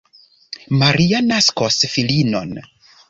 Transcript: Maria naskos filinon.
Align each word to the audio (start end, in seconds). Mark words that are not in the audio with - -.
Maria 0.83 1.21
naskos 1.27 1.77
filinon. 1.93 2.57